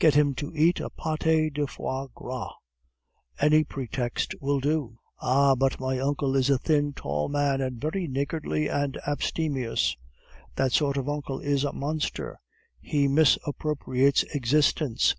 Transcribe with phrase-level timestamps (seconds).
[0.00, 2.52] Get him to eat a pate de foie gras,
[3.38, 8.08] any pretext will do." "Ah, but my uncle is a thin, tall man, and very
[8.08, 9.96] niggardly and abstemious."
[10.56, 12.40] "That sort of uncle is a monster;
[12.80, 15.14] he misappropriates existence."